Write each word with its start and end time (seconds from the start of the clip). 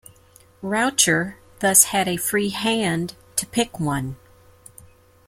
Raucher 0.63 1.35
thus 1.59 1.83
had 1.83 2.07
a 2.07 2.17
free 2.17 2.49
hand 2.49 3.13
to 3.35 3.45
pick 3.45 3.79
one. 3.79 4.15